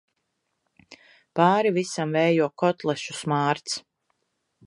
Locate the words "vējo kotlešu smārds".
2.17-3.77